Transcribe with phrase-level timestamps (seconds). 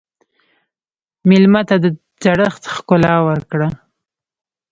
[1.29, 1.85] مېلمه ته د
[2.23, 3.69] زړښت ښکلا ورکړه.